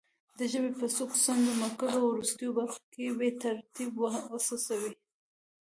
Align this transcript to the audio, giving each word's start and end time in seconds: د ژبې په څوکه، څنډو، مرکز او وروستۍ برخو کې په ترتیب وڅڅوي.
د 0.37 0.39
ژبې 0.51 0.71
په 0.79 0.85
څوکه، 0.95 1.17
څنډو، 1.23 1.59
مرکز 1.63 1.91
او 1.97 2.05
وروستۍ 2.09 2.47
برخو 2.57 2.81
کې 2.93 3.05
په 3.17 3.27
ترتیب 3.43 3.91
وڅڅوي. 3.97 4.93